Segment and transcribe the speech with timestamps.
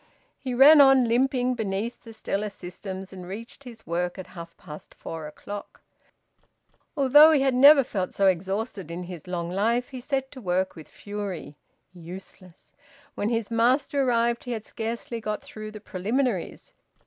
[0.39, 4.95] He ran on limping, beneath the stellar systems, and reached his work at half past
[4.95, 5.81] four o'clock.
[6.97, 10.75] Although he had never felt so exhausted in his long life, he set to work
[10.75, 11.55] with fury.
[11.93, 12.73] Useless!
[13.13, 16.73] When his master arrived he had scarcely got through the preliminaries.